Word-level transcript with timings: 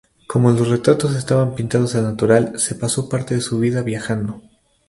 Como 0.25 0.49
los 0.49 0.67
retratos 0.67 1.15
estaban 1.15 1.53
pintados 1.53 1.93
al 1.93 2.05
natural 2.05 2.53
se 2.59 2.73
pasó 2.73 3.07
parte 3.07 3.35
de 3.35 3.41
su 3.41 3.59
vida 3.59 3.83
viajando. 3.83 4.41